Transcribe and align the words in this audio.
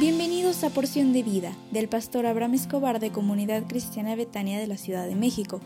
Bienvenidos 0.00 0.64
a 0.64 0.70
Porción 0.70 1.12
de 1.12 1.22
Vida 1.22 1.52
del 1.72 1.86
pastor 1.86 2.24
Abraham 2.24 2.54
Escobar 2.54 3.00
de 3.00 3.12
Comunidad 3.12 3.64
Cristiana 3.68 4.16
Betania 4.16 4.58
de 4.58 4.66
la 4.66 4.78
Ciudad 4.78 5.06
de 5.06 5.14
México. 5.14 5.60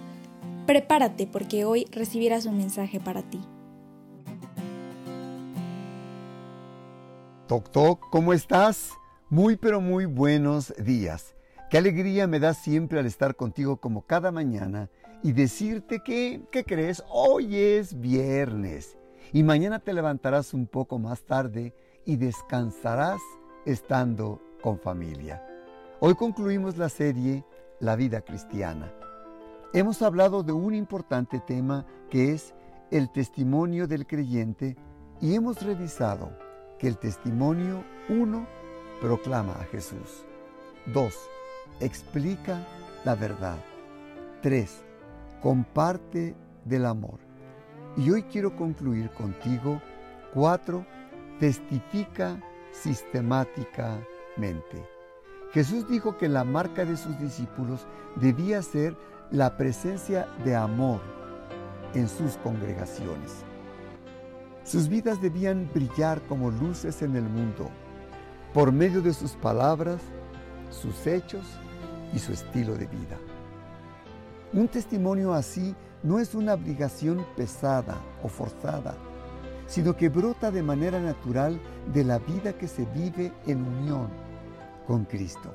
Prepárate 0.66 1.29
porque 1.29 1.64
hoy 1.64 1.86
recibirás 1.92 2.45
un 2.45 2.56
mensaje 2.56 2.98
para 2.98 3.23
ti. 3.23 3.41
Toc 7.46 7.70
Toc, 7.70 8.10
¿cómo 8.10 8.32
estás? 8.32 8.91
Muy 9.30 9.55
pero 9.55 9.80
muy 9.80 10.05
buenos 10.06 10.74
días. 10.78 11.37
Qué 11.70 11.78
alegría 11.78 12.27
me 12.27 12.41
da 12.41 12.55
siempre 12.55 12.98
al 12.98 13.06
estar 13.06 13.37
contigo 13.37 13.77
como 13.77 14.02
cada 14.02 14.32
mañana 14.32 14.91
y 15.23 15.30
decirte 15.30 16.01
que, 16.05 16.42
¿qué 16.51 16.64
crees? 16.64 17.05
Hoy 17.09 17.55
es 17.55 18.01
viernes 18.01 18.98
y 19.32 19.45
mañana 19.45 19.78
te 19.78 19.92
levantarás 19.92 20.55
un 20.55 20.66
poco 20.66 20.98
más 20.98 21.23
tarde 21.23 21.73
y 22.05 22.16
descansarás 22.16 23.20
estando 23.64 24.41
con 24.62 24.78
familia. 24.78 25.42
Hoy 26.00 26.14
concluimos 26.14 26.77
la 26.77 26.88
serie 26.88 27.45
La 27.80 27.96
vida 27.96 28.20
cristiana. 28.20 28.92
Hemos 29.72 30.02
hablado 30.02 30.42
de 30.42 30.52
un 30.52 30.74
importante 30.74 31.41
tema 31.41 31.84
que 32.10 32.32
es 32.32 32.55
el 32.91 33.10
testimonio 33.10 33.86
del 33.86 34.06
creyente 34.06 34.77
y 35.20 35.34
hemos 35.34 35.62
revisado 35.62 36.30
que 36.78 36.88
el 36.88 36.98
testimonio 36.98 37.82
1 38.08 38.46
proclama 39.00 39.55
a 39.55 39.64
Jesús. 39.64 40.24
2. 40.92 41.14
Explica 41.80 42.60
la 43.05 43.14
verdad. 43.14 43.56
3. 44.42 44.84
Comparte 45.42 46.34
del 46.64 46.86
amor. 46.86 47.19
Y 47.96 48.11
hoy 48.11 48.22
quiero 48.24 48.55
concluir 48.56 49.11
contigo. 49.11 49.80
4. 50.34 50.86
Testifica 51.41 52.41
sistemáticamente. 52.75 54.86
Jesús 55.53 55.89
dijo 55.89 56.19
que 56.19 56.28
la 56.28 56.44
marca 56.44 56.84
de 56.84 56.97
sus 56.97 57.17
discípulos 57.19 57.86
debía 58.17 58.61
ser 58.61 58.97
la 59.30 59.56
presencia 59.56 60.27
de 60.44 60.56
amor 60.56 61.00
en 61.95 62.08
sus 62.08 62.36
congregaciones. 62.39 63.45
Sus 64.64 64.89
vidas 64.89 65.22
debían 65.22 65.70
brillar 65.72 66.20
como 66.22 66.50
luces 66.50 67.02
en 67.02 67.14
el 67.17 67.25
mundo 67.25 67.70
por 68.52 68.72
medio 68.72 69.02
de 69.02 69.12
sus 69.12 69.33
palabras, 69.33 70.00
sus 70.70 71.06
hechos 71.06 71.47
y 72.12 72.19
su 72.19 72.33
estilo 72.33 72.75
de 72.75 72.86
vida. 72.86 73.19
Un 74.52 74.67
testimonio 74.69 75.34
así 75.34 75.75
no 76.02 76.19
es 76.19 76.34
una 76.34 76.55
obligación 76.55 77.25
pesada 77.36 77.97
o 78.22 78.28
forzada, 78.28 78.97
sino 79.67 79.97
que 79.97 80.09
brota 80.09 80.51
de 80.51 80.62
manera 80.62 81.01
natural 81.01 81.61
de 81.93 82.05
la 82.05 82.19
vida 82.19 82.53
que 82.53 82.69
se 82.69 82.84
vive 82.87 83.33
en 83.47 83.65
unión 83.67 84.09
con 84.87 85.05
Cristo. 85.05 85.51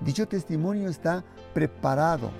Dicho 0.00 0.26
testimonio 0.26 0.88
está 0.88 1.24
preparado 1.52 2.30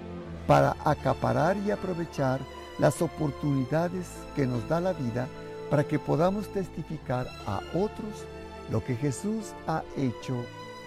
para 0.46 0.76
acaparar 0.84 1.56
y 1.58 1.70
aprovechar 1.70 2.40
las 2.78 3.00
oportunidades 3.00 4.08
que 4.34 4.46
nos 4.46 4.68
da 4.68 4.80
la 4.80 4.92
vida 4.92 5.28
para 5.70 5.84
que 5.84 5.98
podamos 5.98 6.48
testificar 6.52 7.26
a 7.46 7.60
otros 7.74 8.26
lo 8.70 8.84
que 8.84 8.96
Jesús 8.96 9.52
ha 9.66 9.82
hecho 9.96 10.34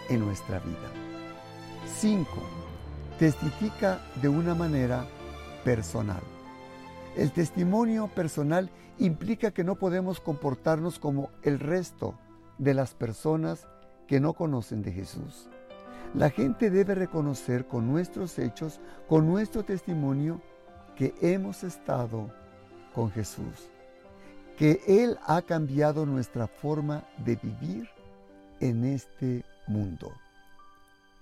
en 0.10 0.26
nuestra 0.26 0.60
vida. 0.60 0.92
5. 2.00 2.28
Testifica 3.20 4.00
de 4.22 4.30
una 4.30 4.54
manera 4.54 5.06
personal. 5.64 6.22
El 7.18 7.32
testimonio 7.32 8.10
personal 8.10 8.70
implica 9.00 9.50
que 9.50 9.64
no 9.64 9.76
podemos 9.76 10.20
comportarnos 10.20 11.00
como 11.00 11.32
el 11.42 11.60
resto 11.60 12.14
de 12.60 12.76
las 12.76 12.94
personas 12.94 13.68
que 14.08 14.20
no 14.20 14.34
conocen 14.34 14.84
de 14.84 14.92
Jesús. 14.92 15.50
La 16.14 16.30
gente 16.30 16.70
debe 16.70 16.94
reconocer 16.94 17.66
con 17.66 17.88
nuestros 17.88 18.38
hechos, 18.38 18.80
con 19.10 19.26
nuestro 19.28 19.64
testimonio, 19.64 20.40
que 20.96 21.16
hemos 21.22 21.64
estado 21.64 22.32
con 22.94 23.10
Jesús, 23.10 23.70
que 24.56 24.82
Él 24.88 25.18
ha 25.26 25.42
cambiado 25.42 26.06
nuestra 26.06 26.48
forma 26.48 27.04
de 27.26 27.36
vivir 27.36 27.90
en 28.60 28.86
este 28.86 29.44
mundo. 29.66 30.12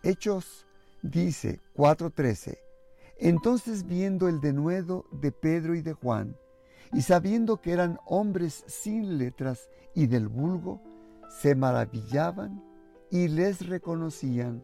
Hechos 0.04 0.66
dice 1.02 1.62
4:13, 1.76 2.58
entonces 3.18 3.86
viendo 3.86 4.28
el 4.28 4.42
denuedo 4.42 5.06
de 5.12 5.32
Pedro 5.32 5.76
y 5.76 5.82
de 5.82 5.94
Juan, 5.94 6.38
y 6.94 7.02
sabiendo 7.02 7.62
que 7.62 7.72
eran 7.72 8.00
hombres 8.06 8.64
sin 8.68 9.18
letras 9.18 9.70
y 9.94 10.08
del 10.08 10.28
vulgo, 10.28 10.82
se 11.42 11.56
maravillaban 11.56 12.64
y 13.10 13.28
les 13.28 13.68
reconocían 13.68 14.64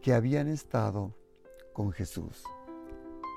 que 0.00 0.12
habían 0.12 0.48
estado 0.48 1.14
con 1.72 1.92
Jesús. 1.92 2.44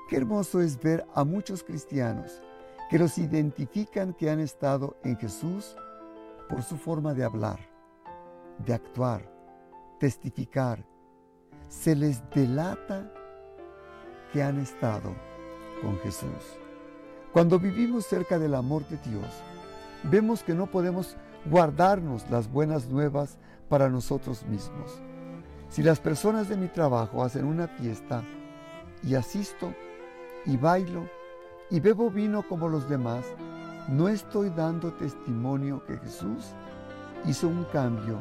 Qué 0.08 0.16
hermoso 0.16 0.60
es 0.60 0.80
ver 0.80 1.06
a 1.14 1.24
muchos 1.24 1.62
cristianos 1.62 2.42
que 2.90 2.98
los 2.98 3.18
identifican 3.18 4.14
que 4.14 4.30
han 4.30 4.40
estado 4.40 4.96
en 5.02 5.16
Jesús 5.16 5.76
por 6.48 6.62
su 6.62 6.76
forma 6.76 7.14
de 7.14 7.24
hablar, 7.24 7.58
de 8.64 8.74
actuar, 8.74 9.28
testificar. 9.98 10.86
Se 11.68 11.96
les 11.96 12.22
delata 12.30 13.12
que 14.32 14.42
han 14.42 14.58
estado 14.58 15.14
con 15.82 15.98
Jesús. 16.00 16.58
Cuando 17.32 17.58
vivimos 17.58 18.06
cerca 18.06 18.38
del 18.38 18.54
amor 18.54 18.86
de 18.88 18.98
Dios, 19.08 19.26
vemos 20.04 20.42
que 20.42 20.54
no 20.54 20.66
podemos 20.66 21.16
guardarnos 21.44 22.28
las 22.30 22.50
buenas 22.50 22.88
nuevas 22.88 23.38
para 23.68 23.88
nosotros 23.88 24.44
mismos. 24.46 25.00
Si 25.68 25.82
las 25.82 26.00
personas 26.00 26.48
de 26.48 26.56
mi 26.56 26.68
trabajo 26.68 27.22
hacen 27.22 27.44
una 27.44 27.68
fiesta 27.68 28.22
y 29.02 29.14
asisto 29.14 29.74
y 30.44 30.56
bailo 30.56 31.08
y 31.70 31.80
bebo 31.80 32.10
vino 32.10 32.46
como 32.48 32.68
los 32.68 32.88
demás, 32.88 33.24
no 33.88 34.08
estoy 34.08 34.50
dando 34.50 34.92
testimonio 34.94 35.84
que 35.86 35.96
Jesús 35.98 36.52
hizo 37.26 37.48
un 37.48 37.64
cambio 37.64 38.20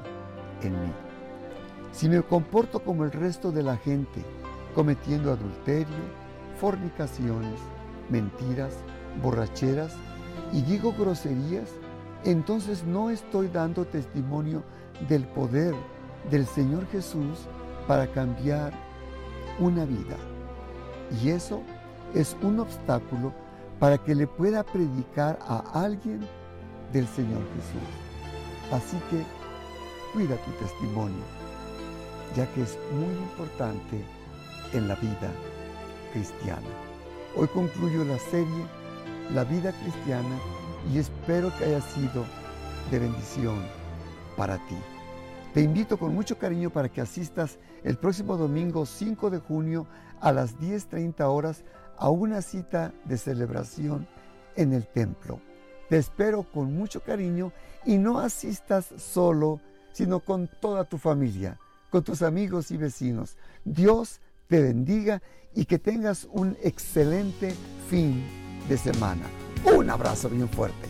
en 0.62 0.74
mí. 0.74 0.92
Si 1.92 2.10
me 2.10 2.22
comporto 2.22 2.80
como 2.80 3.04
el 3.04 3.12
resto 3.12 3.52
de 3.52 3.64
la 3.64 3.78
gente, 3.78 4.24
cometiendo 4.76 5.32
adulterio, 5.32 5.96
fornicaciones, 6.60 7.60
mentiras, 8.10 8.74
borracheras 9.24 9.94
y 10.52 10.62
digo 10.62 10.94
groserías, 10.94 11.70
entonces 12.26 12.84
no 12.84 13.10
estoy 13.10 13.48
dando 13.48 13.86
testimonio 13.86 14.64
del 15.08 15.24
poder 15.26 15.74
del 16.30 16.46
Señor 16.46 16.86
Jesús 16.88 17.48
para 17.88 18.08
cambiar 18.08 18.74
una 19.60 19.86
vida. 19.86 20.18
Y 21.22 21.30
eso 21.30 21.62
es 22.14 22.36
un 22.42 22.60
obstáculo 22.60 23.34
para 23.80 23.98
que 23.98 24.16
le 24.16 24.28
pueda 24.28 24.64
predicar 24.64 25.38
a 25.42 25.60
alguien 25.74 26.22
del 26.92 27.08
Señor 27.08 27.42
Jesús. 27.56 28.72
Así 28.72 28.98
que 29.10 29.24
cuida 30.14 30.36
tu 30.38 30.52
testimonio, 30.52 31.24
ya 32.36 32.48
que 32.54 32.64
es 32.64 32.78
muy 32.94 33.14
importante 33.14 34.04
en 34.76 34.88
la 34.88 34.96
vida 34.96 35.32
cristiana. 36.12 36.68
Hoy 37.36 37.48
concluyo 37.48 38.04
la 38.04 38.20
serie 38.20 38.66
La 39.34 39.44
vida 39.44 39.72
cristiana 39.72 40.38
y 40.94 41.00
espero 41.00 41.52
que 41.58 41.66
haya 41.66 41.82
sido 41.82 42.24
de 42.92 43.00
bendición 43.00 43.56
para 44.38 44.58
ti. 44.68 44.76
Te 45.54 45.62
invito 45.62 45.98
con 45.98 46.14
mucho 46.14 46.38
cariño 46.38 46.70
para 46.70 46.90
que 46.90 47.02
asistas 47.02 47.58
el 47.84 47.98
próximo 47.98 48.38
domingo 48.38 48.86
5 48.86 49.30
de 49.30 49.40
junio 49.40 49.88
a 50.20 50.32
las 50.32 50.60
10.30 50.60 51.22
horas 51.22 51.64
a 51.98 52.10
una 52.10 52.42
cita 52.42 52.94
de 53.06 53.18
celebración 53.18 54.08
en 54.56 54.74
el 54.74 54.86
templo. 54.86 55.40
Te 55.90 55.98
espero 55.98 56.44
con 56.44 56.76
mucho 56.76 57.02
cariño 57.02 57.52
y 57.86 57.98
no 57.98 58.20
asistas 58.20 58.94
solo, 58.98 59.62
sino 59.92 60.20
con 60.20 60.48
toda 60.48 60.84
tu 60.84 60.98
familia, 60.98 61.58
con 61.90 62.04
tus 62.04 62.22
amigos 62.22 62.70
y 62.72 62.78
vecinos. 62.78 63.38
Dios 63.64 64.20
te 64.48 64.62
bendiga 64.62 65.22
y 65.54 65.66
que 65.66 65.80
tengas 65.80 66.28
un 66.32 66.58
excelente 66.64 67.54
fin 67.90 68.24
de 68.68 68.78
semana. 68.78 69.26
Un 69.76 69.90
abrazo 69.90 70.30
bien 70.30 70.50
fuerte. 70.50 70.90